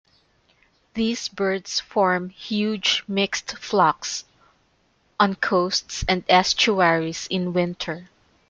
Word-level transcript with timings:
These 0.95 1.27
birds 1.27 1.79
form 1.79 2.29
huge 2.29 3.03
mixed 3.07 3.55
flocks 3.59 4.25
on 5.19 5.35
coasts 5.35 6.03
and 6.07 6.23
estuaries 6.27 7.27
in 7.29 7.53
winter. 7.53 8.09